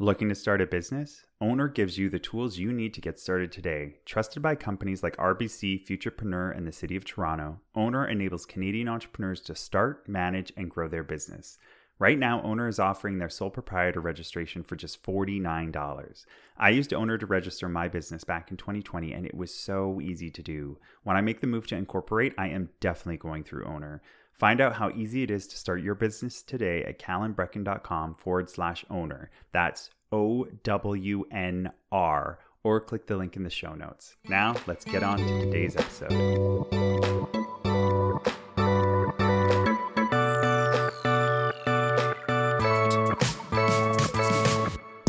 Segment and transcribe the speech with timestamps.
[0.00, 1.24] Looking to start a business?
[1.40, 3.98] Ownr gives you the tools you need to get started today.
[4.04, 9.40] Trusted by companies like RBC, Futurepreneur, and the City of Toronto, Ownr enables Canadian entrepreneurs
[9.42, 11.58] to start, manage, and grow their business.
[12.00, 16.24] Right now, Ownr is offering their sole proprietor registration for just $49.
[16.56, 20.28] I used Ownr to register my business back in 2020, and it was so easy
[20.28, 20.78] to do.
[21.04, 24.00] When I make the move to incorporate, I am definitely going through Ownr.
[24.34, 28.84] Find out how easy it is to start your business today at calanbreckon.com forward slash
[28.90, 29.30] owner.
[29.52, 34.16] That's O W N R, or click the link in the show notes.
[34.28, 36.10] Now, let's get on to today's episode.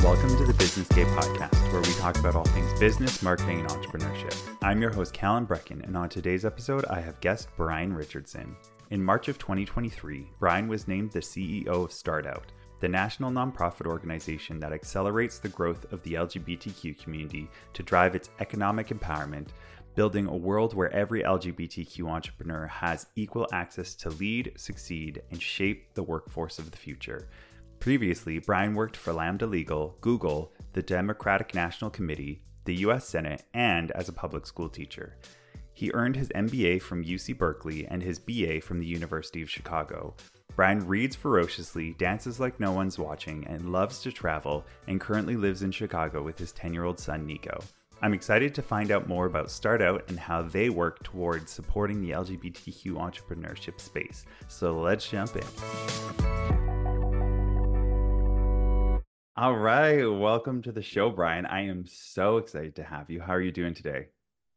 [0.04, 3.70] Welcome to the Business Gay podcast, where we talk about all things business, marketing, and
[3.70, 4.40] entrepreneurship.
[4.62, 8.56] I'm your host, Calan Breckon, and on today's episode, I have guest Brian Richardson.
[8.92, 12.50] In March of 2023, Brian was named the CEO of StartOut,
[12.82, 18.30] the national nonprofit organization that accelerates the growth of the LGBTQ community to drive its
[18.40, 19.48] economic empowerment,
[19.96, 25.96] building a world where every LGBTQ entrepreneur has equal access to lead, succeed, and shape
[25.96, 27.28] the workforce of the future.
[27.80, 33.90] Previously, Brian worked for Lambda Legal, Google, the Democratic National Committee, the US Senate, and
[33.92, 35.18] as a public school teacher.
[35.76, 40.16] He earned his MBA from UC Berkeley and his BA from the University of Chicago.
[40.56, 45.64] Brian reads ferociously, dances like no one's watching, and loves to travel, and currently lives
[45.64, 47.60] in Chicago with his 10 year old son Nico.
[48.02, 52.12] I'm excited to find out more about StartOut and how they work towards supporting the
[52.12, 54.26] LGBTQ entrepreneurship space.
[54.48, 55.44] So let's jump in.
[59.36, 61.46] All right, welcome to the show, Brian.
[61.46, 63.20] I am so excited to have you.
[63.20, 64.08] How are you doing today?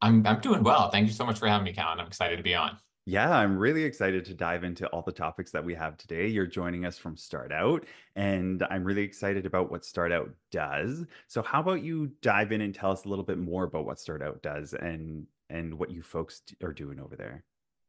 [0.00, 0.90] I'm I'm doing well.
[0.90, 2.00] Thank you so much for having me, Calan.
[2.00, 2.78] I'm excited to be on.
[3.08, 6.26] Yeah, I'm really excited to dive into all the topics that we have today.
[6.26, 7.84] You're joining us from StartOut,
[8.16, 11.06] and I'm really excited about what StartOut does.
[11.26, 13.96] So, how about you dive in and tell us a little bit more about what
[13.96, 17.44] StartOut does and and what you folks are doing over there?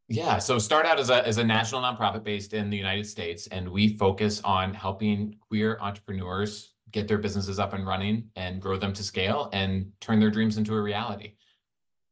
[0.08, 3.68] Yeah, so StartOut is a is a national nonprofit based in the United States, and
[3.68, 8.94] we focus on helping queer entrepreneurs get their businesses up and running and grow them
[8.94, 11.34] to scale and turn their dreams into a reality.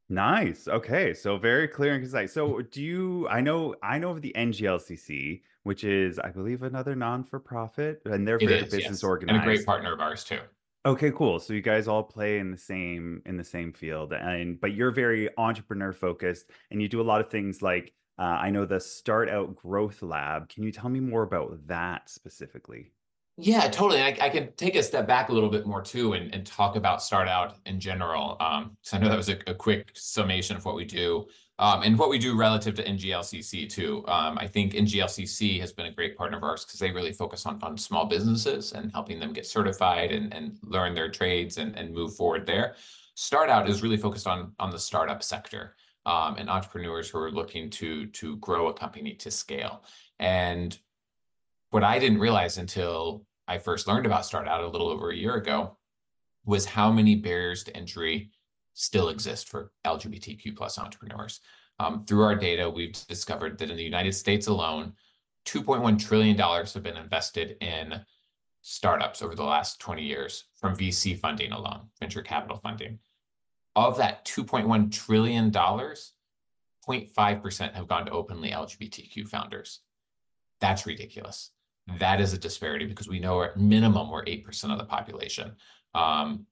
[0.08, 0.68] Nice.
[0.68, 1.12] Okay.
[1.12, 2.32] So very clear and concise.
[2.32, 6.94] So do you I know I know of the NGLCC, which is I believe another
[6.94, 9.66] non-for-profit and they're It very is, business yes, and a great organized.
[9.66, 10.40] partner of ours too.
[10.86, 11.38] Okay, cool.
[11.40, 14.92] So you guys all play in the same in the same field and but you're
[14.92, 18.76] very entrepreneur focused and you do a lot of things like uh, I know the
[18.78, 20.48] StartOut Growth Lab.
[20.48, 22.92] Can you tell me more about that specifically?
[23.40, 24.02] Yeah, totally.
[24.02, 26.74] I, I can take a step back a little bit more too and, and talk
[26.74, 28.36] about StartOut in general.
[28.40, 31.24] Um, so I know that was a, a quick summation of what we do
[31.60, 34.04] um, and what we do relative to NGLCC too.
[34.08, 37.46] Um, I think NGLCC has been a great partner of ours because they really focus
[37.46, 41.78] on, on small businesses and helping them get certified and, and learn their trades and,
[41.78, 42.74] and move forward there.
[43.16, 45.76] StartOut is really focused on, on the startup sector
[46.06, 49.84] um, and entrepreneurs who are looking to, to grow a company to scale.
[50.18, 50.76] And
[51.70, 55.34] what I didn't realize until I first learned about StartOut a little over a year
[55.34, 55.76] ago
[56.44, 58.30] was how many barriers to entry
[58.72, 61.40] still exist for LGBTQ plus entrepreneurs.
[61.78, 64.94] Um, through our data, we've discovered that in the United States alone,
[65.46, 68.00] $2.1 trillion have been invested in
[68.62, 72.98] startups over the last 20 years from VC funding alone, venture capital funding.
[73.76, 79.80] Of that $2.1 trillion, 0.5% have gone to openly LGBTQ founders.
[80.60, 81.50] That's ridiculous
[81.98, 85.56] that is a disparity because we know at minimum we're 8% of the population.
[85.94, 86.46] Um,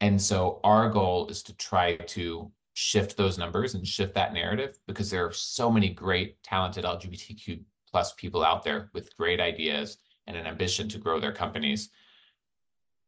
[0.00, 4.78] and so our goal is to try to shift those numbers and shift that narrative
[4.86, 7.60] because there are so many great, talented LGBTQ
[7.90, 11.90] plus people out there with great ideas and an ambition to grow their companies.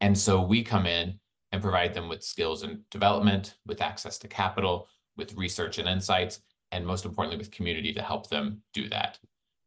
[0.00, 1.18] And so we come in
[1.52, 6.40] and provide them with skills and development, with access to capital, with research and insights,
[6.72, 9.18] and most importantly, with community to help them do that.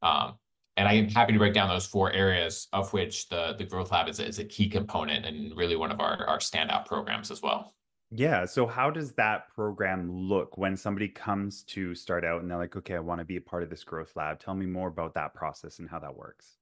[0.01, 0.33] Um,
[0.78, 3.91] and I am happy to break down those four areas of which the, the Growth
[3.91, 7.41] Lab is, is a key component and really one of our, our standout programs as
[7.41, 7.73] well.
[8.11, 8.46] Yeah.
[8.46, 12.96] So how does that program look when somebody comes to StartOut and they're like, okay,
[12.96, 14.40] I want to be a part of this growth lab?
[14.40, 16.58] Tell me more about that process and how that works.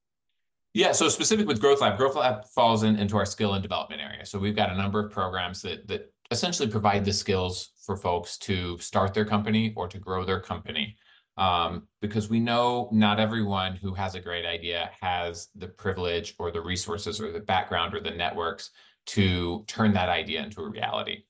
[0.74, 4.02] Yeah, so specific with Growth Lab, Growth Lab falls in, into our skill and development
[4.02, 4.26] area.
[4.26, 8.38] So we've got a number of programs that that essentially provide the skills for folks
[8.40, 10.98] to start their company or to grow their company
[11.38, 16.52] um, because we know not everyone who has a great idea has the privilege or
[16.52, 18.72] the resources or the background or the networks
[19.06, 21.24] to turn that idea into a reality.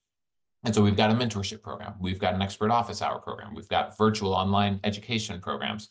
[0.66, 1.94] And so we've got a mentorship program.
[2.00, 3.54] We've got an expert office hour program.
[3.54, 5.90] We've got virtual online education programs.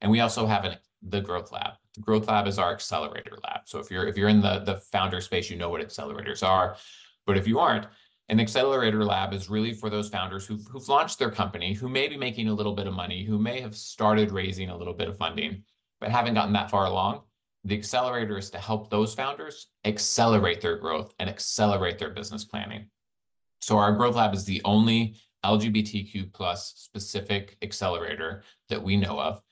[0.00, 1.72] And we also have an the growth lab.
[1.94, 3.60] The growth lab is our accelerator lab.
[3.64, 6.76] So if you're if you're in the the founder space, you know what accelerators are.
[7.26, 7.86] But if you aren't,
[8.30, 12.06] an accelerator lab is really for those founders who've, who've launched their company, who may
[12.06, 15.08] be making a little bit of money, who may have started raising a little bit
[15.08, 15.64] of funding,
[16.00, 17.22] but haven't gotten that far along.
[17.64, 22.86] The accelerator is to help those founders accelerate their growth and accelerate their business planning.
[23.60, 29.42] So our growth lab is the only LGBTQ plus specific accelerator that we know of.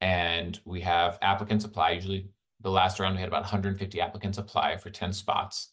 [0.00, 1.90] And we have applicants apply.
[1.90, 2.28] Usually
[2.60, 5.72] the last round we had about 150 applicants apply for 10 spots.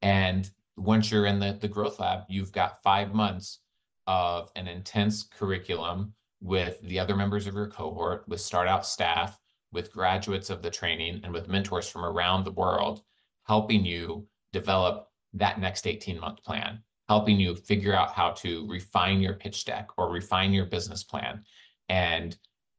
[0.00, 3.60] And once you're in the, the growth lab, you've got five months
[4.06, 9.38] of an intense curriculum with the other members of your cohort, with StartOut staff,
[9.72, 13.02] with graduates of the training, and with mentors from around the world,
[13.44, 19.20] helping you develop that next 18 month plan, helping you figure out how to refine
[19.20, 21.42] your pitch deck or refine your business plan,
[21.88, 22.36] and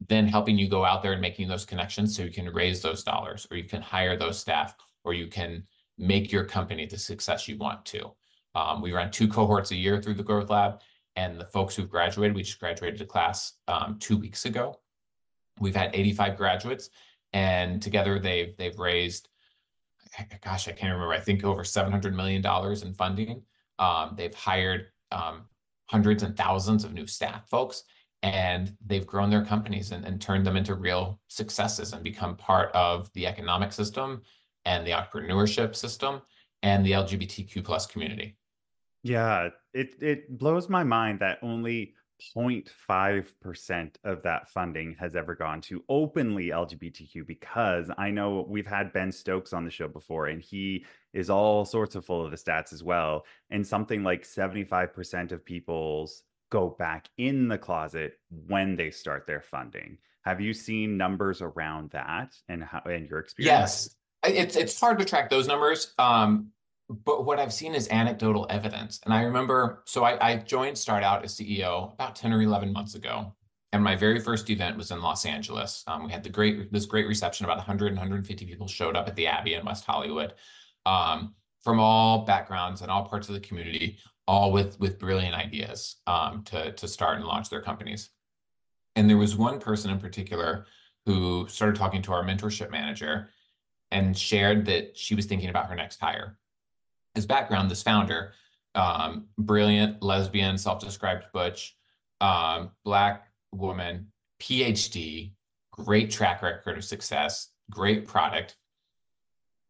[0.08, 3.04] then helping you go out there and making those connections so you can raise those
[3.04, 5.64] dollars or you can hire those staff or you can
[5.98, 8.12] make your company the success you want to.
[8.54, 10.82] Um, we run two cohorts a year through the Growth Lab,
[11.16, 14.80] and the folks who've graduated, we just graduated a class um, two weeks ago.
[15.60, 16.90] We've had 85 graduates,
[17.34, 19.30] and together they've they've raised,
[20.42, 21.14] gosh, I can't remember.
[21.14, 23.44] I think over 700 million dollars in funding.
[23.80, 25.46] Um, they've hired um,
[25.88, 27.84] hundreds and thousands of new staff folks,
[28.24, 32.72] and they've grown their companies and, and turned them into real successes and become part
[32.74, 34.22] of the economic system
[34.66, 36.22] and the entrepreneurship system
[36.64, 38.38] and the LGBTQ plus community.
[39.04, 41.94] Yeah, it it blows my mind that only
[42.36, 48.94] 0.5% of that funding has ever gone to openly LGBTQ because I know we've had
[48.94, 52.38] Ben Stokes on the show before and he is all sorts of full of the
[52.38, 53.26] stats as well.
[53.50, 59.42] And something like 75% of people's go back in the closet when they start their
[59.42, 59.98] funding.
[60.24, 63.60] Have you seen numbers around that and how and your experience?
[63.60, 63.96] Yes
[64.28, 65.94] it's it's hard to track those numbers.
[65.98, 66.52] Um,
[66.90, 69.00] but what I've seen is anecdotal evidence.
[69.06, 72.94] And I remember, so I, I joined StartOut as CEO about 10 or 11 months
[72.94, 73.34] ago.
[73.74, 75.84] And my very first event was in Los Angeles.
[75.88, 77.46] Um, we had the great this great reception.
[77.46, 80.34] About 100 150 people showed up at the Abbey in West Hollywood,
[80.86, 83.98] um, from all backgrounds and all parts of the community,
[84.28, 88.12] all with with brilliant ideas um, to to start and launch their companies.
[88.96, 90.68] And there was one person in particular
[91.06, 93.30] who started talking to our mentorship manager
[93.96, 96.38] and shared that she was thinking about her next hire.
[97.14, 98.34] His background, this founder,
[98.76, 101.78] um, brilliant lesbian, self-described butch,
[102.20, 104.08] um, black woman,
[104.42, 105.32] PhD,
[105.72, 108.58] great track record of success, great product.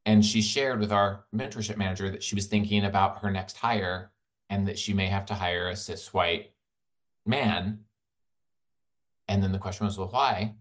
[0.08, 4.12] And she shared with our mentorship manager that she was thinking about her next hire
[4.50, 6.52] and that she may have to hire a cis white
[7.28, 7.82] man.
[9.28, 10.56] And then the question was, well, why?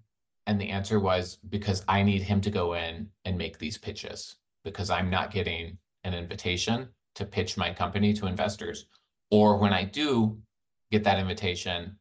[0.47, 4.37] And the answer was because I need him to go in and make these pitches
[4.63, 8.87] because I'm not getting an invitation to pitch my company to investors.
[9.31, 10.39] Or when I do
[10.91, 11.99] get that invitation,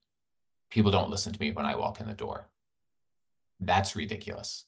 [0.70, 2.50] people don't listen to me when I walk in the door.
[3.60, 4.66] That's ridiculous.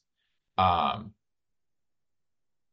[0.56, 1.12] Um,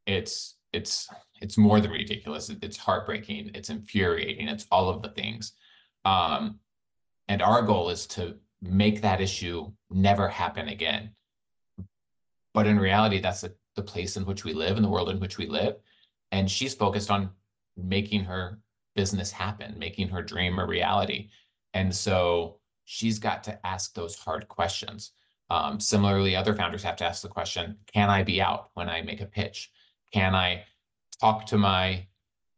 [0.06, 1.09] it's it's
[1.41, 2.49] it's more than ridiculous.
[2.49, 3.51] It's heartbreaking.
[3.53, 4.47] It's infuriating.
[4.47, 5.53] It's all of the things.
[6.06, 6.59] Um,
[7.27, 11.12] and our goal is to make that issue never happen again.
[12.54, 15.19] But in reality, that's the, the place in which we live, in the world in
[15.19, 15.75] which we live.
[16.31, 17.31] And she's focused on
[17.75, 18.60] making her
[18.95, 21.30] business happen, making her dream a reality.
[21.73, 25.11] And so she's got to ask those hard questions.
[25.49, 29.02] Um, similarly, other founders have to ask the question Can I be out when I
[29.02, 29.71] make a pitch?
[30.14, 30.64] Can I
[31.19, 32.06] talk to my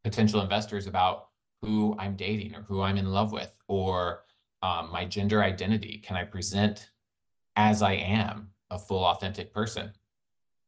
[0.03, 1.29] potential investors about
[1.61, 3.55] who I'm dating or who I'm in love with?
[3.67, 4.24] Or
[4.65, 6.01] um, my gender identity?
[6.05, 6.89] Can I present
[7.55, 9.91] as I am a full authentic person?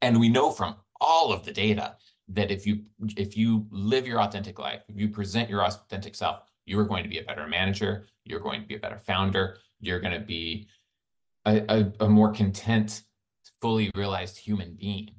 [0.02, 1.96] And we know from all of the data
[2.30, 2.84] that if you
[3.16, 7.04] if you live your authentic life, if you present your authentic self, you are going
[7.04, 10.26] to be a better manager, you're going to be a better founder, you're going to
[10.26, 10.68] be
[11.46, 13.04] a, a, a more content,
[13.62, 15.10] fully realized human being.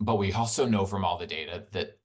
[0.00, 1.98] But we also know from all the data that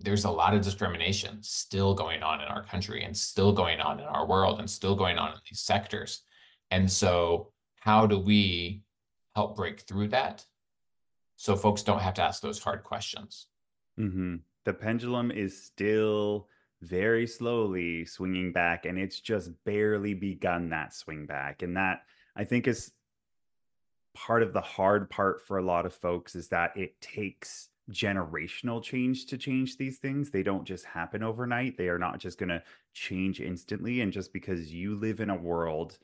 [0.00, 3.98] there's a lot of discrimination still going on in our country and still going on
[3.98, 6.22] in our world and still going on in these sectors.
[6.70, 8.82] And so, how do we
[9.34, 10.44] help break through that
[11.36, 13.46] so folks don't have to ask those hard questions?
[13.98, 14.36] Mm-hmm.
[14.64, 16.48] The pendulum is still
[16.82, 21.62] very slowly swinging back, and it's just barely begun that swing back.
[21.62, 22.02] And that
[22.34, 22.92] I think is
[24.14, 28.82] part of the hard part for a lot of folks is that it takes generational
[28.82, 30.30] change to change these things.
[30.30, 31.76] They don't just happen overnight.
[31.76, 32.62] They are not just going to
[32.92, 34.00] change instantly.
[34.00, 35.98] And just because you live in a world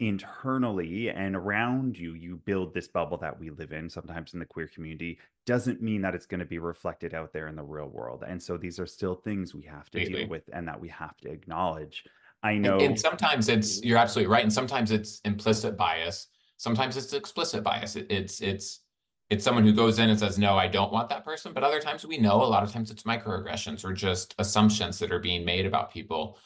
[0.00, 4.44] internally and around you you build this bubble that we live in sometimes in the
[4.44, 7.88] queer community doesn't mean that it's going to be reflected out there in the real
[7.88, 10.88] world and so these are still things we have to deal with and that we
[10.88, 12.04] have to acknowledge
[12.44, 16.96] i know and, and, sometimes it's you're absolutely right and sometimes it's implicit bias sometimes
[16.96, 18.82] it's explicit bias it, it's it's
[19.30, 21.80] it's someone who goes in and says no i don't want that person but other
[21.80, 25.44] times we know a lot of times it's microaggressions or just assumptions that are being
[25.44, 26.38] made about people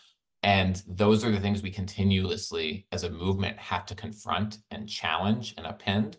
[0.43, 5.55] and those are the things we continuously, as a movement, have to confront and challenge
[5.57, 6.17] and append.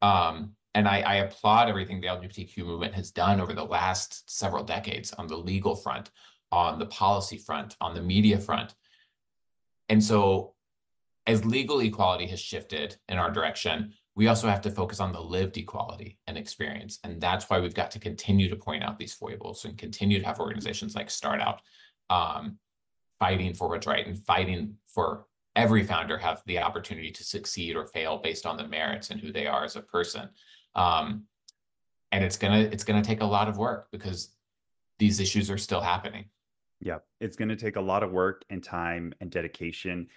[0.00, 4.62] Um, and I, I, applaud everything the LGBTQ movement has done over the last several
[4.62, 6.10] decades on the legal front,
[6.52, 8.74] on the policy front, on the media front.
[9.88, 10.54] And so,
[11.26, 15.20] as legal equality has shifted in our direction, we also have to focus on the
[15.20, 16.98] lived equality and experience.
[17.04, 20.26] And that's why we've got to continue to point out these foibles and continue to
[20.26, 21.58] have organizations like StartOut
[22.10, 22.58] um,
[23.20, 27.86] fighting for what's right and fighting for every founder have the opportunity to succeed or
[27.86, 30.28] fail based on the merits and who they are as a person.
[30.74, 31.22] Um,
[32.10, 34.34] and it's gonna it's gonna take a lot of work because
[34.98, 36.24] these issues are still happening.
[36.80, 40.08] Yeah, it's to take a lot of work and time and dedication.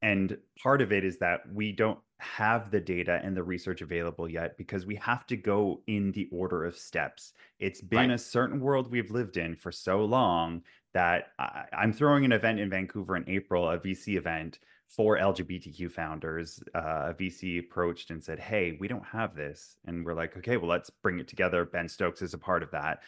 [0.00, 4.28] And part of it is that we don't have the data and the research available
[4.28, 7.32] yet because we have to go in the order of steps.
[7.58, 8.12] It's been right.
[8.12, 10.62] a certain world we've lived in for so long
[10.92, 14.58] that I, am throwing an event in Vancouver in April, a VC event
[14.88, 16.62] for LGBTQ founders.
[16.74, 19.76] Uh, a VC approached and said, Hey, we don't have this.
[19.86, 21.64] And we're like, Okay, well, let's bring it together.
[21.64, 23.02] Ben Stokes is a part of that.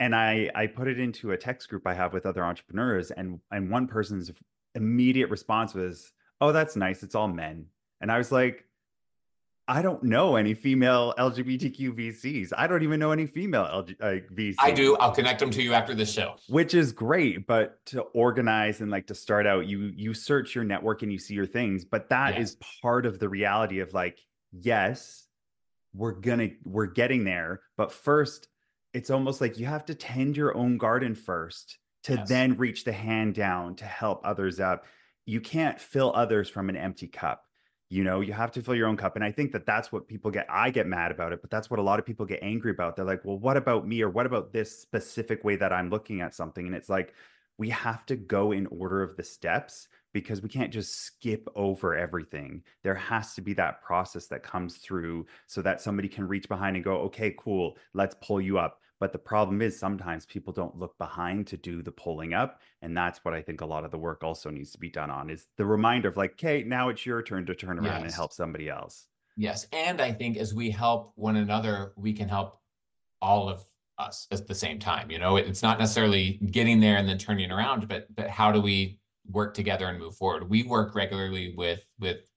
[0.00, 3.38] And I, I put it into a text group I have with other entrepreneurs, and,
[3.52, 4.32] and one person's
[4.74, 7.02] immediate response was, Oh, that's nice.
[7.02, 7.66] It's all men.
[8.04, 8.66] And I was like,
[9.66, 12.52] I don't know any female LGBTQ VCs.
[12.54, 14.56] I don't even know any female LG, uh, VCs.
[14.58, 14.94] I do.
[14.98, 16.36] I'll connect them to you after the show.
[16.50, 20.64] Which is great, but to organize and like to start out, you you search your
[20.64, 22.50] network and you see your things, but that yes.
[22.50, 24.20] is part of the reality of like,
[24.52, 25.26] yes,
[25.94, 28.48] we're gonna we're getting there, but first,
[28.92, 32.28] it's almost like you have to tend your own garden first to yes.
[32.28, 34.84] then reach the hand down to help others up.
[35.24, 37.44] You can't fill others from an empty cup
[37.94, 40.08] you know you have to fill your own cup and i think that that's what
[40.08, 42.40] people get i get mad about it but that's what a lot of people get
[42.42, 45.72] angry about they're like well what about me or what about this specific way that
[45.72, 47.14] i'm looking at something and it's like
[47.56, 51.94] we have to go in order of the steps because we can't just skip over
[51.94, 52.62] everything.
[52.82, 56.76] There has to be that process that comes through so that somebody can reach behind
[56.76, 58.80] and go, okay, cool, let's pull you up.
[59.00, 62.60] But the problem is sometimes people don't look behind to do the pulling up.
[62.80, 65.10] And that's what I think a lot of the work also needs to be done
[65.10, 68.02] on is the reminder of like, okay, now it's your turn to turn around yes.
[68.02, 69.08] and help somebody else.
[69.36, 69.66] Yes.
[69.72, 72.60] And I think as we help one another, we can help
[73.20, 73.64] all of
[73.98, 75.10] us at the same time.
[75.10, 78.60] You know, it's not necessarily getting there and then turning around, but but how do
[78.60, 78.98] we
[79.30, 80.48] work together and move forward?
[80.48, 82.28] We work regularly with with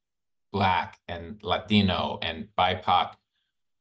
[0.52, 3.12] Black and Latino and BIPOC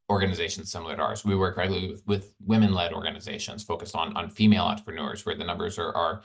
[0.08, 1.24] organizations similar to ours.
[1.24, 5.78] We work regularly with, with women-led organizations focused on on female entrepreneurs, where the numbers
[5.78, 6.22] are are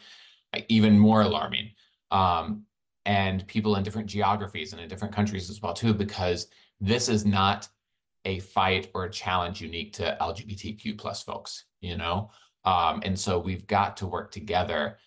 [0.69, 1.71] even more alarming.
[2.11, 2.65] Um,
[3.05, 6.47] and people in different geographies and in different countries as well too, because
[6.79, 7.67] this is not
[8.25, 12.29] a fight or a challenge unique to LGBTQ plus folks, you know?
[12.63, 14.97] Um, and so we've got to work together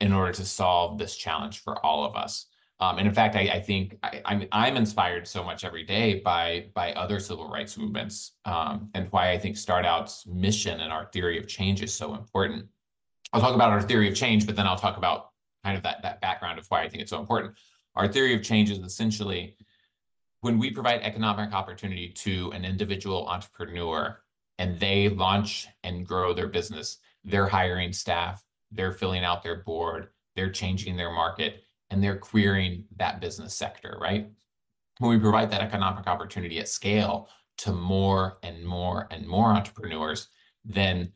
[0.00, 2.46] in order to solve this challenge for all of us.
[2.78, 5.84] Um, and in fact, I, I think I, am I'm, I'm inspired so much every
[5.84, 10.92] day by by other civil rights movements, um, and why I think StartOut's mission and
[10.92, 12.66] our theory of change is so important.
[13.32, 15.30] I'll talk about our theory of change, but then I'll talk about
[15.64, 17.54] kind of that that background of why I think it's so important.
[17.94, 19.56] Our theory of change is essentially
[20.40, 24.20] when we provide economic opportunity to an individual entrepreneur
[24.58, 30.08] and they launch and grow their business, they're hiring staff, they're filling out their board,
[30.34, 34.28] they're changing their market, and they're queering that business sector, right?
[34.98, 37.28] When we provide that economic opportunity at scale
[37.58, 40.28] to more and more and more entrepreneurs,
[40.64, 41.12] then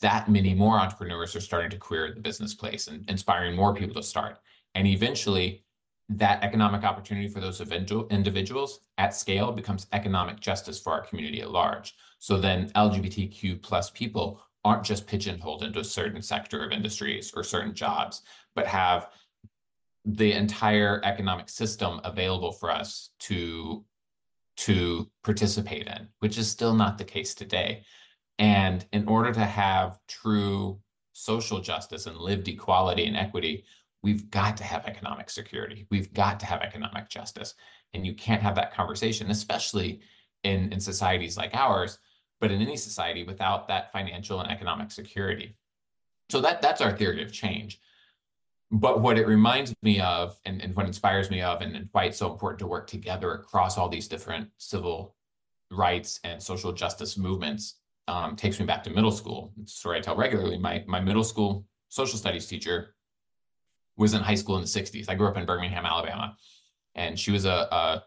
[0.00, 3.94] that many more entrepreneurs are starting to queer the business place and inspiring more people
[3.94, 4.38] to start.
[4.74, 5.64] And eventually,
[6.08, 11.50] that economic opportunity for those individuals at scale becomes economic justice for our community at
[11.50, 11.94] large.
[12.20, 17.42] So then LGBTQ plus people aren't just pigeonholed into a certain sector of industries or
[17.42, 18.22] certain jobs,
[18.54, 19.08] but have
[20.06, 23.84] the entire economic system available for us to
[24.56, 27.84] to participate in, which is still not the case today.
[28.38, 30.80] And in order to have true
[31.12, 33.64] social justice and lived equality and equity,
[34.02, 35.86] we've got to have economic security.
[35.90, 37.54] We've got to have economic justice.
[37.92, 40.00] And you can't have that conversation, especially
[40.42, 41.98] in, in societies like ours,
[42.40, 45.56] but in any society without that financial and economic security.
[46.30, 47.80] So that that's our theory of change.
[48.70, 52.04] But what it reminds me of and, and what inspires me of and, and why
[52.04, 55.14] it's so important to work together across all these different civil
[55.70, 57.76] rights and social justice movements
[58.08, 59.52] um, takes me back to middle school.
[59.60, 60.58] It's a story I tell regularly.
[60.58, 62.94] My my middle school social studies teacher
[63.96, 65.08] was in high school in the 60s.
[65.08, 66.36] I grew up in Birmingham, Alabama,
[66.94, 68.04] and she was a, a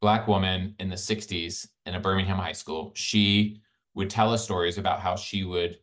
[0.00, 2.92] black woman in the 60s in a Birmingham high school.
[2.94, 3.60] She
[3.94, 5.78] would tell us stories about how she would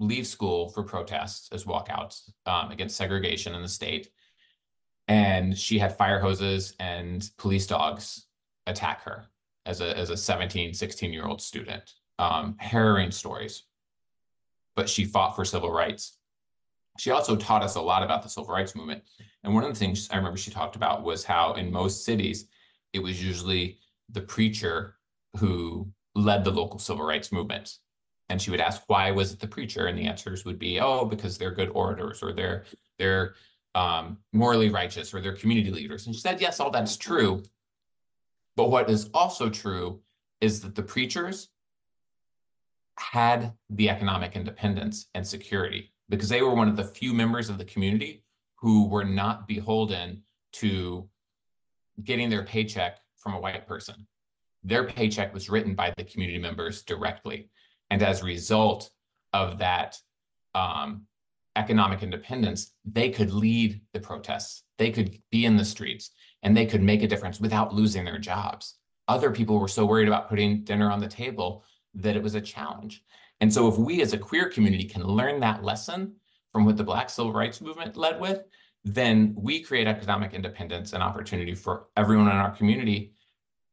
[0.00, 4.08] leave school for protests as walkouts um, against segregation in the state.
[5.06, 8.26] And she had fire hoses and police dogs
[8.66, 9.26] attack her
[9.66, 11.94] as a, as a 17, 16 year old student.
[12.18, 13.64] Um, harrowing stories.
[14.74, 16.16] But she fought for civil rights.
[16.98, 19.02] She also taught us a lot about the civil rights movement.
[19.42, 22.46] And one of the things I remember she talked about was how in most cities,
[22.92, 23.78] it was usually
[24.10, 24.96] the preacher
[25.38, 27.78] who led the local civil rights movement.
[28.30, 29.86] And she would ask, why was it the preacher?
[29.86, 32.64] And the answers would be, oh, because they're good orators or they're
[32.96, 33.34] they're
[33.74, 36.06] um, morally righteous or they're community leaders.
[36.06, 37.42] And she said, yes, all that's true.
[38.56, 40.00] But what is also true
[40.40, 41.48] is that the preachers
[42.96, 47.58] had the economic independence and security because they were one of the few members of
[47.58, 48.22] the community
[48.56, 50.22] who were not beholden
[50.52, 51.08] to
[52.04, 54.06] getting their paycheck from a white person.
[54.62, 57.48] Their paycheck was written by the community members directly.
[57.90, 58.90] And as a result
[59.32, 59.98] of that
[60.54, 61.06] um,
[61.56, 66.10] economic independence, they could lead the protests, they could be in the streets,
[66.42, 68.76] and they could make a difference without losing their jobs.
[69.08, 72.40] Other people were so worried about putting dinner on the table that it was a
[72.40, 73.02] challenge.
[73.40, 76.14] And so if we as a queer community can learn that lesson
[76.52, 78.44] from what the Black Civil Rights Movement led with,
[78.84, 83.12] then we create economic independence and opportunity for everyone in our community.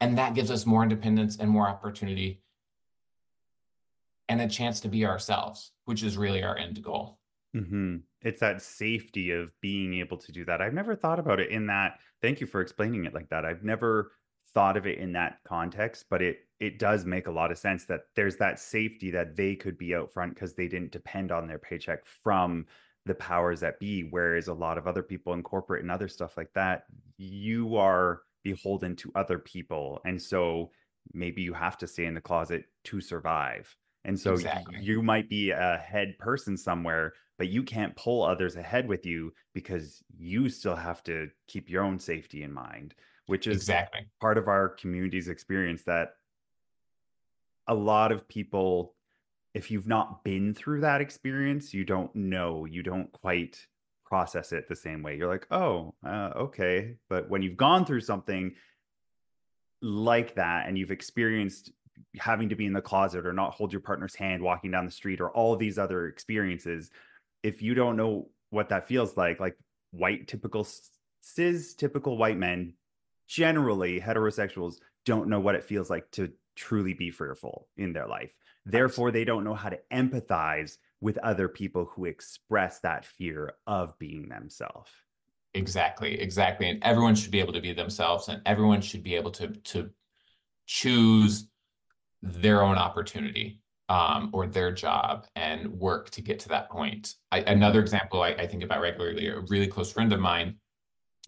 [0.02, 2.42] And that gives us more independence and more opportunity
[4.30, 7.20] and a chance to be ourselves, which is really our end goal.
[7.56, 7.98] Mm-hmm.
[8.22, 10.62] It's that safety of being able to do that.
[10.62, 12.00] I've never thought about it in that.
[12.22, 13.46] Thank you for explaining it like that.
[13.46, 14.12] I've never
[14.54, 17.86] thought of it in that context, but it it does make a lot of sense
[17.86, 21.48] that there's that safety that they could be out front because they didn't depend on
[21.48, 22.66] their paycheck from
[23.06, 24.08] the powers that be.
[24.10, 26.86] Whereas a lot of other people in corporate and other stuff like that,
[27.18, 30.02] you are beholden to other people.
[30.06, 30.72] And so
[31.14, 33.76] maybe you have to stay in the closet to survive.
[34.08, 34.80] And so exactly.
[34.82, 39.34] you might be a head person somewhere, but you can't pull others ahead with you
[39.54, 42.96] because you still have to keep your own safety in mind
[43.28, 44.08] which is exactly.
[44.20, 46.16] part of our community's experience that
[47.68, 48.96] a lot of people
[49.54, 53.68] if you've not been through that experience you don't know you don't quite
[54.06, 55.18] process it the same way.
[55.18, 56.96] You're like oh uh, okay.
[57.10, 58.56] But when you've gone through something
[59.82, 61.72] like that and you've experienced
[62.20, 64.92] having to be in the closet or not hold your partner's hand walking down the
[64.92, 66.90] street or all these other experiences
[67.44, 69.58] if you don't know what that feels like like
[69.92, 70.68] white typical
[71.22, 72.74] cis typical white men
[73.28, 78.34] generally heterosexuals don't know what it feels like to truly be fearful in their life.
[78.66, 83.98] Therefore, they don't know how to empathize with other people who express that fear of
[84.00, 84.92] being themselves.
[85.54, 86.70] Exactly, exactly.
[86.70, 89.92] And everyone should be able to be themselves and everyone should be able to to
[90.66, 91.48] choose
[92.22, 97.14] their own opportunity um, or their job and work to get to that point.
[97.32, 100.56] I, another example I, I, think about regularly, a really close friend of mine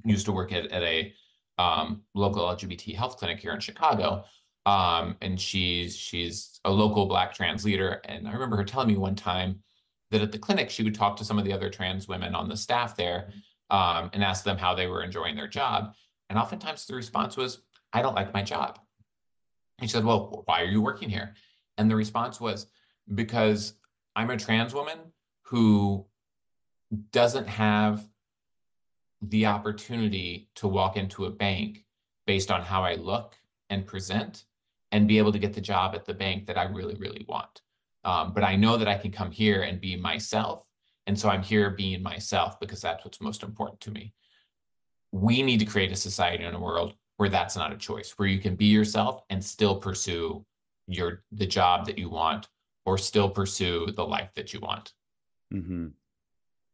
[0.04, 1.14] used to work at, at a
[1.58, 4.26] um, local LGBT health clinic here in Chicago.
[4.66, 8.02] Um, and she's she's a local Black trans leader.
[8.06, 9.60] And I remember her telling me one time
[10.12, 12.50] that at the clinic she would talk to some of the other trans women on
[12.50, 13.32] the staff there
[13.70, 15.94] um, and ask them how they were enjoying their job.
[16.30, 17.62] And oftentimes the response was,
[17.94, 18.80] "I don't like my job."
[19.80, 21.36] He said, "Well, why are you working here?"
[21.78, 22.68] And the response was,
[23.14, 23.74] "Because
[24.16, 25.00] I'm a trans woman
[25.44, 26.06] who
[27.12, 28.08] doesn't have
[29.22, 31.86] the opportunity to walk into a bank
[32.26, 33.36] based on how I look
[33.70, 34.46] and present
[34.92, 37.62] and be able to get the job at the bank that I really, really want.
[38.04, 40.66] Um, but I know that I can come here and be myself.
[41.06, 44.14] And so I'm here being myself because that's what's most important to me.
[45.12, 48.30] We need to create a society and a world where that's not a choice, where
[48.30, 50.46] you can be yourself and still pursue
[50.88, 52.48] your the job that you want
[52.86, 54.94] or still pursue the life that you want.
[55.54, 55.88] Mm-hmm.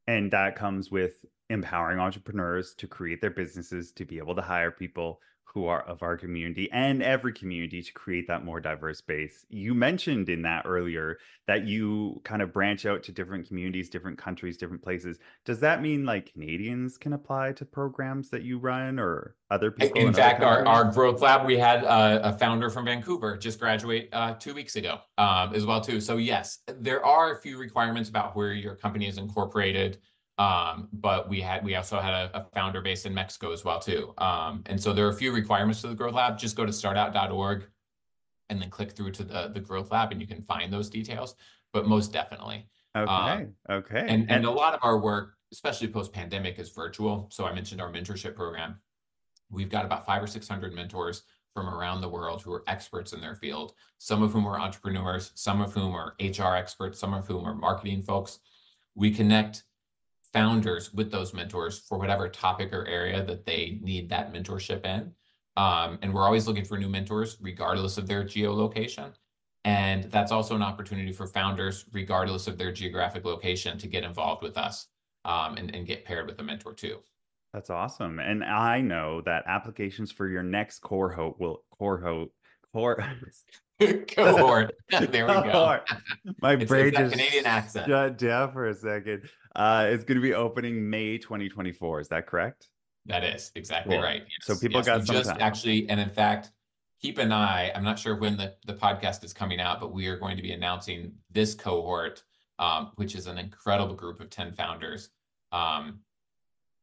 [0.06, 4.70] And that comes with empowering entrepreneurs to create their businesses, to be able to hire
[4.70, 5.20] people
[5.56, 9.46] who are of our community and every community to create that more diverse base.
[9.48, 14.18] You mentioned in that earlier that you kind of branch out to different communities, different
[14.18, 15.18] countries, different places.
[15.46, 20.02] Does that mean like Canadians can apply to programs that you run or other people?
[20.02, 23.58] In, in fact, our, our growth lab, we had a, a founder from Vancouver just
[23.58, 26.02] graduate uh, two weeks ago um, as well too.
[26.02, 30.00] So yes, there are a few requirements about where your company is incorporated
[30.38, 33.80] Um, but we had we also had a, a, founder based in Mexico as well
[33.80, 34.14] too.
[34.18, 36.38] Um, and so there are a few requirements to the Growth Lab.
[36.38, 37.68] Just go to startout.org
[38.50, 41.36] and then click through to the the Growth Lab, and you can find those details.
[41.72, 42.68] But most definitely,
[42.98, 46.70] okay, um, okay, and, and and a lot of our work, especially post pandemic, is
[46.70, 47.30] virtual.
[47.32, 48.76] So I mentioned our mentorship program.
[49.50, 53.14] We've got about five or six hundred mentors from around the world who are experts
[53.14, 53.72] in their field.
[54.00, 57.56] Some of whom are entrepreneurs, some of whom are HR experts, some of whom are
[57.56, 58.40] marketing folks.
[58.96, 59.64] We connect
[60.36, 65.10] founders with those mentors for whatever topic or area that they need that mentorship in.
[65.56, 69.14] Um, and we're always looking for new mentors, regardless of their geolocation.
[69.64, 74.44] And that's also an opportunity for founders, regardless of their geographic location, to get involved
[74.44, 74.88] with us
[75.24, 77.00] um, and, and get paired with a mentor too.
[77.54, 78.20] That's awesome.
[78.20, 82.04] And I know that applications for your next cohort will cohort
[82.76, 83.02] core
[84.08, 84.76] cohort.
[84.90, 85.80] there we go.
[86.42, 87.88] My it's, brain it's just Canadian accent.
[87.88, 89.30] shut down for a second.
[89.56, 92.02] Uh, it's going to be opening May 2024.
[92.02, 92.68] Is that correct?
[93.06, 94.04] That is exactly cool.
[94.04, 94.24] right.
[94.24, 94.30] Yes.
[94.42, 95.38] So people yes, got some just time.
[95.40, 96.52] actually, and in fact,
[97.02, 97.72] keep an eye.
[97.74, 100.44] I'm not sure when the, the podcast is coming out, but we are going to
[100.44, 102.24] be announcing this cohort,
[102.60, 105.10] um, which is an incredible group of 10 founders.
[105.52, 106.00] Um,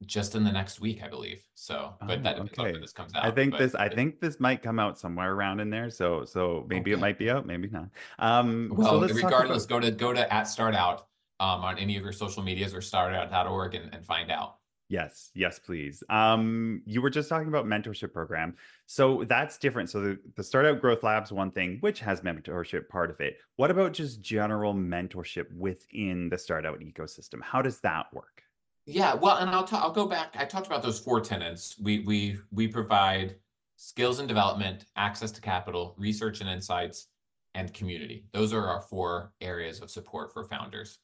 [0.06, 1.42] just in the next week, I believe.
[1.54, 2.78] So, but oh, that okay.
[2.78, 3.24] this comes out.
[3.24, 5.90] I think this, I think this might come out somewhere around in there.
[5.90, 6.98] So, so maybe okay.
[6.98, 7.88] it might be out, maybe not.
[8.18, 9.80] Um, well, so regardless, about...
[9.80, 11.02] go to go to at StartOut
[11.40, 14.56] um, on any of your social medias or startout.org and, and find out.
[14.92, 16.02] Yes, yes, please.
[16.10, 18.56] Um, you were just talking about mentorship program.
[18.84, 19.88] So that's different.
[19.88, 23.38] So the, the StartOut Growth Lab's one thing, which has mentorship part of it.
[23.56, 27.40] What about just general mentorship within the StartOut ecosystem?
[27.42, 28.42] How does that work?
[28.86, 30.34] Yeah, well, and I'll talk, I'll go back.
[30.36, 31.76] I talked about those four tenants.
[31.80, 33.36] We we we provide
[33.76, 37.08] skills and development, access to capital, research and insights,
[37.54, 38.24] and community.
[38.32, 40.98] Those are our four areas of support for founders.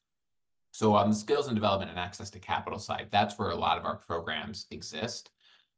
[0.71, 3.77] So on the skills and development and access to capital side, that's where a lot
[3.77, 5.31] of our programs exist.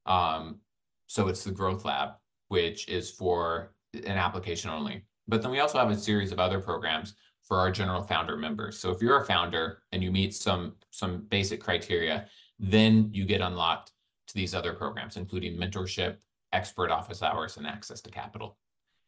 [0.05, 0.59] Um,
[1.07, 2.11] so it's the Growth Lab,
[2.49, 5.05] which is for an application only.
[5.27, 7.15] But then we also have a series of other programs
[7.51, 8.79] for our general founder members.
[8.79, 13.41] So if you're a founder and you meet some some basic criteria, then you get
[13.41, 13.91] unlocked
[14.27, 16.15] to these other programs, including mentorship,
[16.53, 18.57] expert office hours, and access to capital.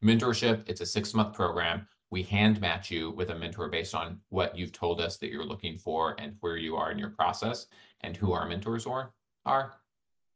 [0.03, 4.57] Mentorship, it's a six-month program we hand match you with a mentor based on what
[4.57, 7.67] you've told us that you're looking for and where you are in your process
[8.01, 9.13] and who our mentors are.
[9.45, 9.75] are.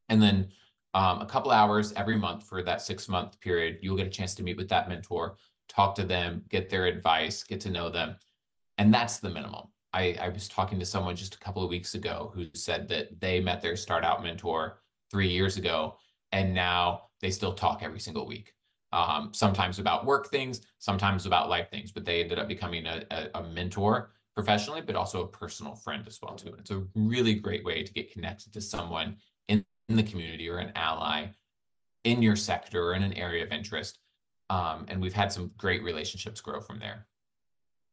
[0.07, 0.47] And then
[0.93, 4.33] um, a couple hours every month for that six month period, you'll get a chance
[4.35, 5.35] to meet with that mentor,
[5.67, 8.15] talk to them, get their advice, get to know them.
[8.77, 9.67] And that's the minimum.
[9.93, 13.19] I, I was talking to someone just a couple of weeks ago who said that
[13.19, 15.97] they met their StartOut mentor three years ago
[16.31, 18.53] and now they still talk every single week
[18.93, 23.03] um, sometimes about work things, sometimes about life things, but they ended up becoming a,
[23.11, 26.55] a, a mentor professionally, but also a personal friend as well too.
[26.57, 30.59] It's a really great way to get connected to someone in, in the community or
[30.59, 31.27] an ally
[32.03, 33.99] in your sector or in an area of interest.
[34.49, 37.05] Um, and we've had some great relationships grow from there.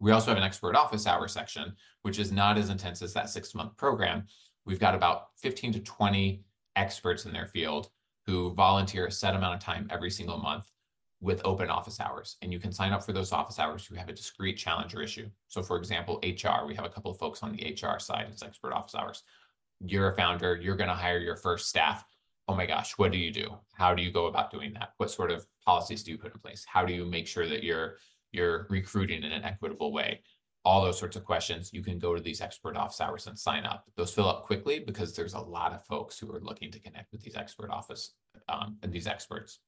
[0.00, 3.30] We also have an expert office hour section, which is not as intense as that
[3.30, 4.26] six month program.
[4.64, 6.42] We've got about 15 to 20
[6.76, 7.90] experts in their field
[8.26, 10.70] who volunteer a set amount of time every single month
[11.20, 12.36] with open office hours.
[12.42, 15.02] And you can sign up for those office hours who have a discrete challenge or
[15.02, 15.28] issue.
[15.48, 18.42] So for example, HR, we have a couple of folks on the HR side, it's
[18.42, 19.22] expert office hours.
[19.80, 22.04] You're a founder, you're going to hire your first staff.
[22.46, 23.56] Oh my gosh, what do you do?
[23.72, 24.90] How do you go about doing that?
[24.98, 26.64] What sort of policies do you put in place?
[26.66, 27.96] How do you make sure that you're
[28.32, 30.22] you're recruiting in an equitable way?
[30.64, 33.64] All those sorts of questions, you can go to these expert office hours and sign
[33.64, 33.84] up.
[33.96, 37.12] Those fill up quickly because there's a lot of folks who are looking to connect
[37.12, 38.14] with these expert office
[38.48, 39.60] um, and these experts.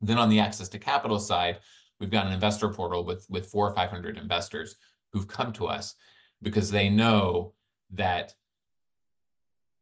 [0.00, 1.58] Then on the access to capital side,
[2.00, 4.76] we've got an investor portal with, with four or 500 investors
[5.12, 5.94] who've come to us
[6.42, 7.52] because they know
[7.90, 8.34] that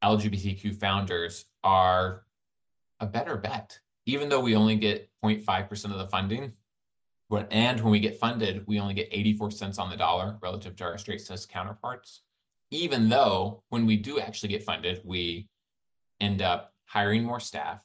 [0.03, 2.25] LGBTQ founders are
[3.01, 3.79] a better bet.
[4.07, 6.53] Even though we only get 0.5% of the funding,
[7.51, 10.85] and when we get funded, we only get 84 cents on the dollar relative to
[10.85, 12.23] our straight cis counterparts.
[12.71, 15.49] Even though when we do actually get funded, we
[16.21, 17.79] end up hiring more staff,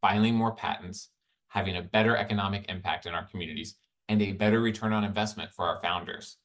[0.00, 1.10] filing more patents,
[1.48, 3.76] having a better economic impact in our communities,
[4.08, 6.36] and a better return on investment for our founders.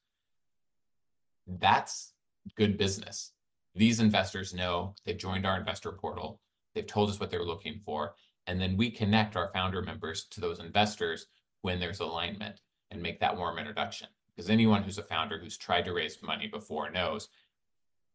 [1.46, 2.12] That's
[2.56, 3.32] good business.
[3.74, 6.40] These investors know they've joined our investor portal,
[6.74, 8.14] they've told us what they're looking for,
[8.46, 11.26] and then we connect our founder members to those investors
[11.62, 14.08] when there's alignment and make that warm introduction.
[14.34, 17.28] Because anyone who's a founder who's tried to raise money before knows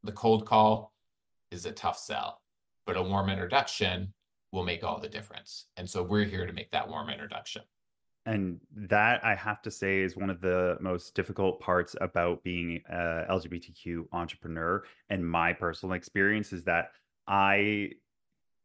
[0.04, 0.94] the cold call
[1.52, 2.42] is a tough sell,
[2.86, 4.14] but a warm introduction
[4.52, 5.68] will make all the difference.
[5.78, 7.62] And so we're here to make that warm introduction.
[8.26, 12.82] And that I have to say is one of the most difficult parts about being
[12.90, 14.84] a LGBTQ entrepreneur.
[15.10, 16.92] And my personal experience is that
[17.28, 17.92] I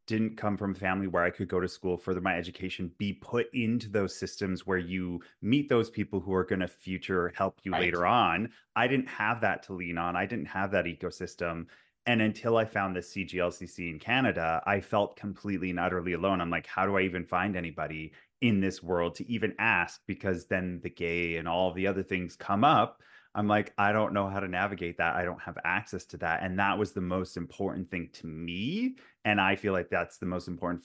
[0.06, 3.12] didn't come from a family where I could go to school, further my education, be
[3.12, 7.60] put into those systems where you meet those people who are going to future help
[7.62, 7.82] you Right.
[7.82, 8.50] later on.
[8.74, 10.16] I didn't have that to lean on.
[10.16, 11.66] I didn't have that ecosystem.
[12.06, 16.40] And until I found the CGLCC in Canada, I felt completely and utterly alone.
[16.40, 20.00] I'm like, how do I even find anybody in this world to even ask?
[20.06, 23.00] Because then the gay and all the other things come up.
[23.34, 25.14] I'm like, I don't know how to navigate that.
[25.14, 26.42] I don't have access to that.
[26.42, 28.96] And that was the most important thing to me.
[29.24, 30.84] And I feel like that's the most important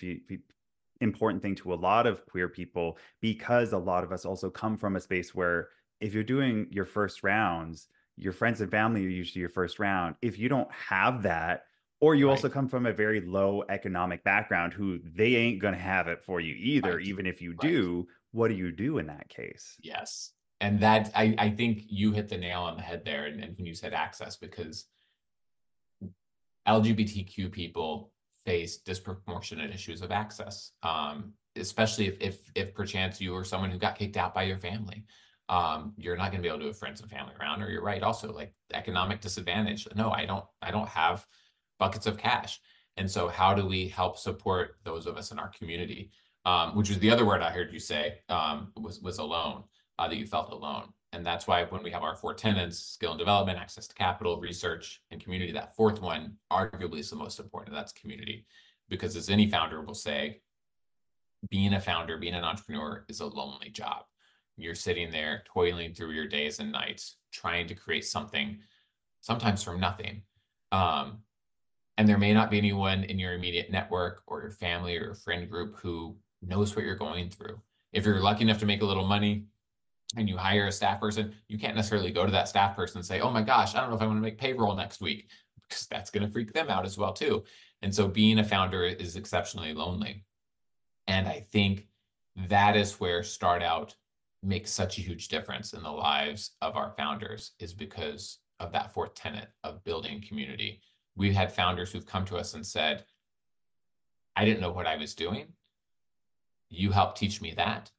[1.01, 4.77] important thing to a lot of queer people because a lot of us also come
[4.77, 9.09] from a space where if you're doing your first rounds, your friends and family are
[9.09, 10.15] usually your first round.
[10.21, 11.63] If you don't have that,
[11.99, 15.79] or you also come from a very low economic background who they ain't going to
[15.79, 17.05] have it for you either, Right.
[17.05, 17.59] even if you Right.
[17.59, 19.75] do, what do you do in that case?
[19.79, 20.31] Yes.
[20.61, 23.57] And that I, I think you hit the nail on the head there and, and
[23.57, 24.87] when you said access, because
[26.67, 28.11] LGBTQ people
[28.43, 30.71] face disproportionate issues of access.
[30.83, 34.57] Um, especially if if if perchance you are someone who got kicked out by your
[34.57, 35.05] family.
[35.47, 38.01] Um, you're not gonna be able to have friends and family around, or you're right,
[38.01, 39.87] also like economic disadvantage.
[39.95, 41.25] No, I don't I don't have
[41.79, 42.59] buckets of cash.
[42.97, 46.11] And so how do we help support those of us in our community?
[46.45, 49.63] Um, which was the other word I heard you say, um, was was alone
[49.97, 50.89] uh, that you felt alone.
[51.11, 54.39] And that's why when we have our four tenants, skill and development, access to capital,
[54.39, 57.75] research, and community, that fourth one arguably is the most important.
[57.75, 58.45] That's community.
[58.89, 60.41] Because as any founder will say,
[61.49, 64.03] being a founder, being an entrepreneur is a lonely job.
[64.57, 68.59] You're sitting there toiling through your days and nights, trying to create something,
[69.21, 70.23] sometimes from nothing.
[70.71, 71.19] Um,
[71.97, 75.15] and there may not be anyone in your immediate network or your family or your
[75.15, 77.61] friend group who knows what you're going through.
[77.93, 79.45] If you're lucky enough to make a little money
[80.17, 83.05] and you hire a staff person, you can't necessarily go to that staff person and
[83.05, 85.29] say, "Oh my gosh, I don't know if I want to make payroll next week,"
[85.61, 87.43] because that's going to freak them out as well too.
[87.81, 90.25] And so being a founder is exceptionally lonely.
[91.07, 91.87] And I think
[92.35, 93.95] that is where StartOut
[94.43, 98.93] makes such a huge difference in the lives of our founders is because of that
[98.93, 100.81] fourth tenet of building community.
[101.15, 103.05] We've had founders who've come to us and said,
[104.35, 105.53] I didn't know what I was doing.
[106.69, 107.91] You helped teach me that.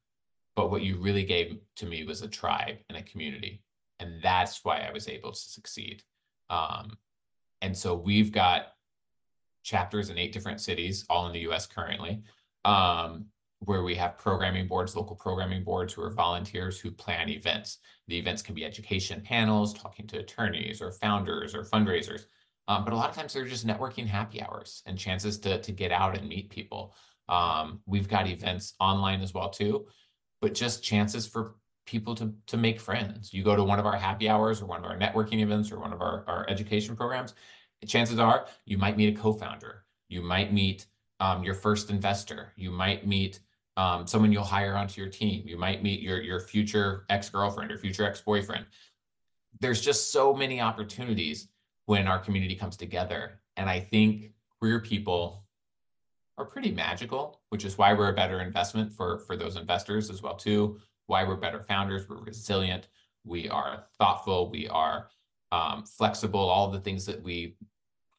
[0.55, 3.62] But what you really gave to me was a tribe and a community.
[4.00, 6.02] And that's why I was able to succeed.
[6.50, 6.96] Um,
[7.62, 8.72] and so we've got
[9.62, 12.22] chapters in eight different cities, all in the US currently,
[12.64, 13.26] um,
[13.61, 17.79] where we have programming boards, local programming boards who are volunteers who plan events.
[18.09, 22.26] The events can be education panels, talking to attorneys or founders or fundraisers.
[22.68, 25.72] Um, but a lot of times they're just networking happy hours and chances to, to
[25.72, 26.94] get out and meet people.
[27.29, 29.87] Um, we've got events online as well too,
[30.40, 31.55] but just chances for
[31.87, 33.33] people to to make friends.
[33.33, 35.79] You go to one of our happy hours or one of our networking events or
[35.79, 37.35] one of our, our education programs,
[37.87, 39.85] chances are you might meet a co-founder.
[40.09, 40.87] You might meet
[41.20, 42.52] um, your first investor.
[42.57, 43.40] You might meet
[43.76, 45.46] um, someone you'll hire onto your team.
[45.46, 48.66] You might meet your your future ex-girlfriend or future ex-boyfriend.
[49.61, 51.48] There's just so many opportunities
[51.87, 53.40] when our community comes together.
[53.57, 55.44] And I think queer people
[56.38, 60.22] are pretty magical, which is why we're a better investment for for those investors as
[60.22, 60.79] well too.
[61.07, 62.09] Why we're better founders.
[62.09, 62.88] We're resilient.
[63.25, 64.51] We are thoughtful.
[64.51, 65.09] We are
[65.53, 66.40] um, flexible.
[66.40, 67.57] All the things that we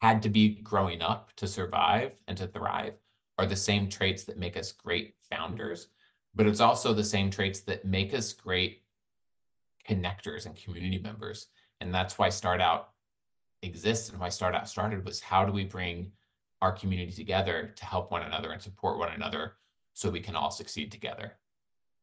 [0.01, 2.93] had to be growing up to survive and to thrive
[3.37, 5.87] are the same traits that make us great founders.
[6.33, 8.83] But it's also the same traits that make us great
[9.87, 11.47] connectors and community members.
[11.81, 12.85] And that's why StartOut
[13.61, 16.11] exists and why StartOut started was how do we bring
[16.61, 19.53] our community together to help one another and support one another
[19.93, 21.33] so we can all succeed together.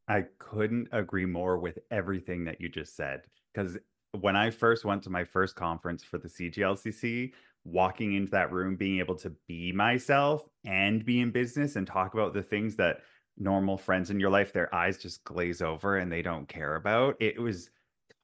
[0.09, 3.23] I couldn't agree more with everything that you just said.
[3.53, 3.79] Because
[4.13, 7.33] when I first went to my first conference for the CGLCC,
[7.65, 12.15] walking into that room, being able to be myself and be in business and talk
[12.15, 13.01] about the things that
[13.39, 17.17] normal friends in your life, their eyes just glaze over and they don't care about,
[17.21, 17.71] it was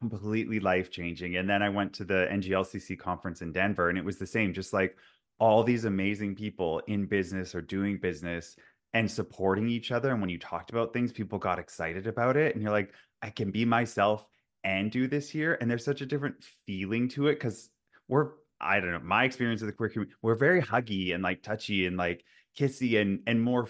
[0.00, 1.36] completely life changing.
[1.36, 4.52] And then I went to the NGLCC conference in Denver and it was the same,
[4.52, 4.96] just like
[5.38, 8.56] all these amazing people in business or doing business
[8.92, 10.10] and supporting each other.
[10.10, 12.54] And when you talked about things, people got excited about it.
[12.54, 14.26] And you're like, I can be myself
[14.64, 15.56] and do this here.
[15.60, 17.70] And there's such a different feeling to it because
[18.08, 21.42] we're, I don't know, my experience of the queer community, we're very huggy and like
[21.42, 22.24] touchy and like
[22.58, 23.68] kissy and and more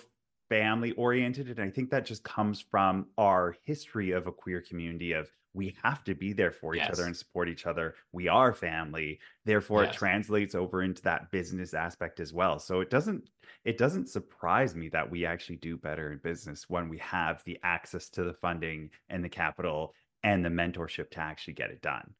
[0.48, 1.48] family oriented.
[1.48, 5.76] And I think that just comes from our history of a queer community of we
[5.82, 6.90] have to be there for each Yes.
[6.92, 7.94] other and support each other.
[8.12, 9.20] We are family.
[9.44, 12.58] Therefore, it translates over into that business aspect as well.
[12.58, 13.28] So it doesn't
[13.64, 17.58] it doesn't surprise me that we actually do better in business when we have the
[17.62, 22.14] access to the funding and the capital and the mentorship to actually get it done.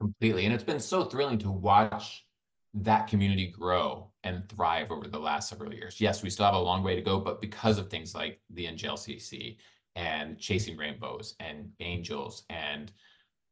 [0.00, 0.44] Completely.
[0.44, 2.26] And it's been so thrilling to watch
[2.74, 6.00] that community grow and thrive over the last several years.
[6.00, 8.66] Yes, we still have a long way to go, but because of things like the
[8.66, 9.58] NGLCC
[9.96, 12.92] and Chasing Rainbows and Angels and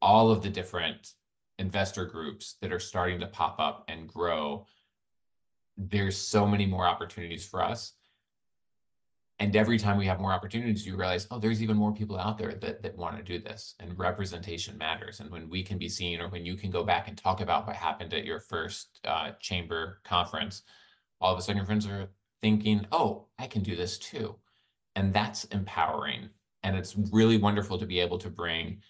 [0.01, 1.13] all of the different
[1.59, 4.65] investor groups that are starting to pop up and grow,
[5.77, 7.93] there's so many more opportunities for us.
[9.39, 12.37] And every time we have more opportunities, you realize, oh, there's even more people out
[12.37, 13.73] there that, that want to do this.
[13.79, 15.19] And representation matters.
[15.19, 17.65] And when we can be seen, or when you can go back and talk about
[17.65, 20.61] what happened at your first uh, chamber conference,
[21.19, 22.09] all of a sudden your friends are
[22.41, 24.35] thinking, oh, I can do this too.
[24.95, 26.29] And that's empowering.
[26.63, 28.81] And it's really wonderful to be able to bring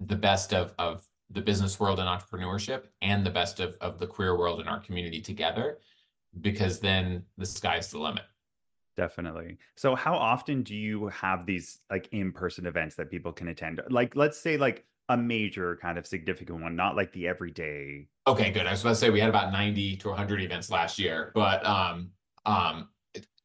[0.00, 4.06] the best of, of the business world and entrepreneurship and the best of, of the
[4.06, 5.78] queer world in our community together,
[6.40, 8.24] because then the sky's the limit.
[8.96, 9.58] Definitely.
[9.76, 13.80] So how often do you have these like in-person events that people can attend?
[13.88, 18.06] Like let's say like a major kind of significant one, not like the everyday.
[18.26, 18.66] Okay, good.
[18.66, 21.64] I was about to say we had about 90 to 100 events last year, but
[21.66, 22.10] um,
[22.46, 22.88] um,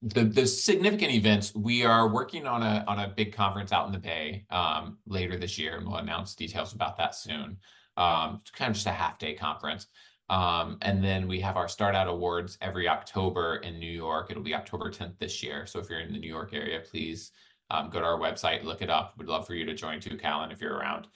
[0.06, 3.92] the the significant events we are working on a on a big conference out in
[3.92, 7.58] the Bay um, later this year, and we'll announce details about that soon.
[7.98, 9.88] Um, it's kind of just a half day conference.
[10.30, 14.32] Um, and then we have our StartOut Awards every October in New York.
[14.32, 15.68] It'll be October 10th this year.
[15.68, 17.32] So if you're in the New York area, please
[17.70, 19.14] um, go to our website, look it up.
[19.18, 21.08] We'd love for you to join too, Calan, if you're around.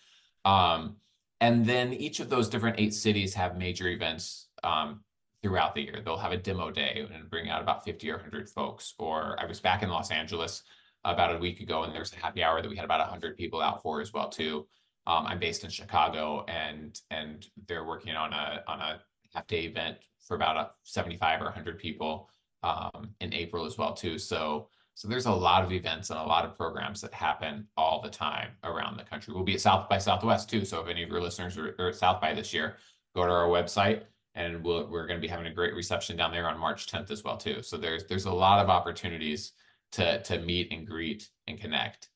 [0.45, 0.97] Um,
[1.41, 5.01] and then each of those different eight cities have major events um,
[5.41, 6.01] throughout the year.
[6.03, 8.93] They'll have a demo day and bring out about 50 or 100 folks.
[8.97, 10.63] Or I was back in Los Angeles
[11.05, 13.61] about a week ago, and there's a happy hour that we had about 100 people
[13.61, 14.67] out for as well too.
[15.07, 19.01] Um, I'm based in Chicago, and and they're working on a on a
[19.33, 22.29] half day event for about a 75 or 100 people
[22.63, 24.17] um, in April as well too.
[24.17, 28.01] So so there's a lot of events and a lot of programs that happen all
[28.01, 29.33] the time around the country.
[29.33, 30.65] We'll be at South by Southwest too.
[30.65, 32.75] So if any of your listeners are, are at South by this year,
[33.15, 34.03] go to our website
[34.35, 37.11] and we'll, we're going to be having a great reception down there on March 10th
[37.11, 37.61] as well too.
[37.61, 39.53] So there's there's a lot of opportunities
[39.93, 42.09] to to meet and greet and connect.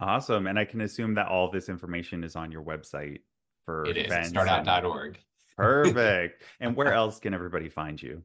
[0.00, 0.46] Awesome.
[0.46, 3.20] And I can assume that all this information is on your website
[3.66, 5.18] for It is startout.org.
[5.56, 6.42] Perfect.
[6.60, 8.22] and where else can everybody find you?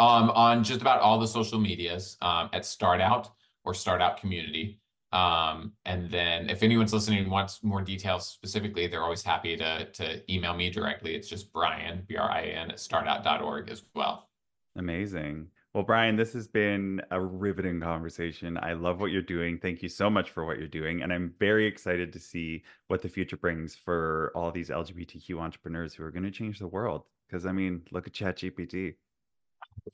[0.00, 3.28] Um, on just about all the social medias um, at Startout
[3.64, 4.79] or Startout Community.
[5.12, 9.86] Um, and then if anyone's listening and wants more details specifically, they're always happy to
[9.86, 11.14] to email me directly.
[11.14, 14.28] It's just Brian, B R I N, at startout.org as well.
[14.76, 15.48] Amazing.
[15.72, 18.58] Well, Brian, this has been a riveting conversation.
[18.60, 19.56] I love what you're doing.
[19.58, 21.02] Thank you so much for what you're doing.
[21.02, 25.94] And I'm very excited to see what the future brings for all these LGBTQ entrepreneurs
[25.94, 27.04] who are going to change the world.
[27.28, 28.94] Because, I mean, look at ChatGPT.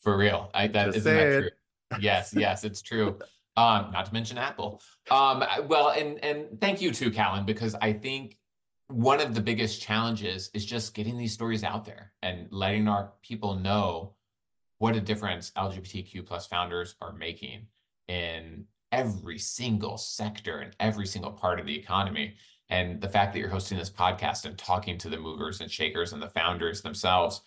[0.02, 0.50] For real.
[0.54, 1.50] I that Just isn't that true.
[2.00, 3.18] Yes, yes, it's true.
[3.56, 4.82] Um, not to mention Apple.
[5.10, 8.38] Um, well, and and thank you too, Calan, because I think
[8.88, 13.12] one of the biggest challenges is just getting these stories out there and letting our
[13.22, 14.14] people know
[14.78, 17.66] what a difference LGBTQ plus founders are making
[18.08, 22.36] in every single sector and every single part of the economy.
[22.68, 26.12] And the fact that you're hosting this podcast and talking to the movers and shakers
[26.12, 27.40] and the founders themselves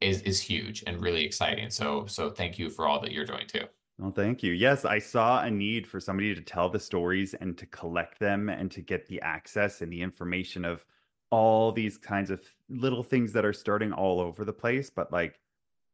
[0.00, 1.70] is is huge and really exciting.
[1.70, 3.64] So so thank you for all that you're doing too.
[3.98, 4.52] Well, thank you.
[4.52, 8.48] Yes, I saw a need for somebody to tell the stories and to collect them
[8.48, 10.84] and to get the access and the information of
[11.30, 15.38] all these kinds of little things that are starting all over the place, but like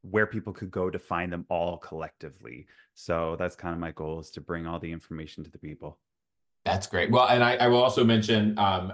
[0.02, 2.66] where people could go to find them all collectively.
[2.94, 5.98] So that's kind of my goal is to bring all the information to the people.
[6.64, 7.10] That's great.
[7.10, 8.92] Well, and I, I will also mention, um,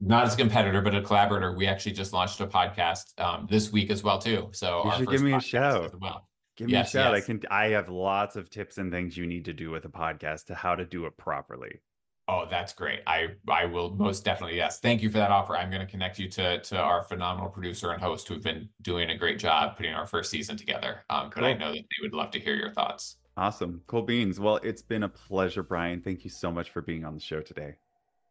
[0.00, 1.52] not as a competitor, but a collaborator.
[1.52, 4.48] We actually just launched a podcast um, this week as well too.
[4.52, 5.84] So You should give me a shout.
[5.86, 6.27] as well.
[6.58, 7.14] Give me Yes, a shout.
[7.14, 9.88] I can I have lots of tips and things you need to do with a
[9.88, 11.80] podcast to how to do it properly.
[12.26, 13.00] Oh, that's great.
[13.06, 14.80] I I will most definitely yes.
[14.80, 15.56] Thank you for that offer.
[15.56, 19.10] I'm going to connect you to to our phenomenal producer and host who've been doing
[19.10, 21.04] a great job putting our first season together.
[21.08, 23.18] Um, but I know that they would love to hear your thoughts.
[23.36, 23.82] Awesome.
[23.86, 24.40] Cool beans.
[24.40, 26.00] Well, it's been a pleasure, Brian.
[26.02, 27.76] Thank you so much for being on the show today.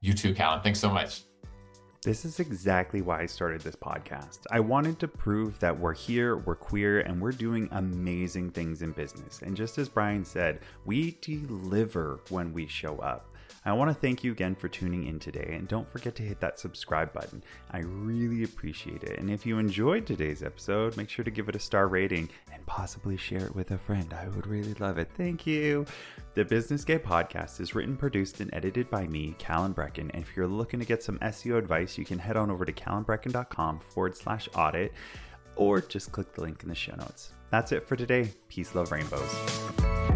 [0.01, 0.61] You too, Calan.
[0.61, 1.21] Thanks so much.
[2.07, 4.39] This is exactly why I started this podcast.
[4.49, 8.93] I wanted to prove that we're here, we're queer, and we're doing amazing things in
[8.93, 9.41] business.
[9.41, 13.35] And just as Brian said, we deliver when we show up.
[13.67, 16.39] I want to thank you again for tuning in today, and don't forget to hit
[16.39, 17.43] that subscribe button.
[17.69, 19.19] I really appreciate it.
[19.19, 22.65] And if you enjoyed today's episode, make sure to give it a star rating and
[22.65, 24.13] possibly share it with a friend.
[24.13, 25.09] I would really love it.
[25.17, 25.85] Thank you.
[26.33, 30.11] The Business Gay podcast is written, produced, and edited by me, Calan Breckon.
[30.13, 32.71] And if you're looking to get some SEO advice, you can head on over to
[32.71, 34.93] calanbreckon.com forward slash audit
[35.57, 37.33] or just click the link in the show notes.
[37.49, 38.31] That's it for today.
[38.47, 40.06] Peace, love, rainbows.